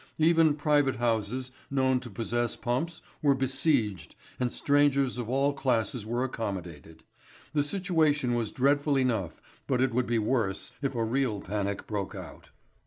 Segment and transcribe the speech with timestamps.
[0.17, 6.23] Even private houses known to possess pumps were besieged and strangers of all classes were
[6.23, 7.03] accommodated.
[7.53, 12.15] The situation was dreadful enough but it would be worse if a real panic broke
[12.15, 12.49] out.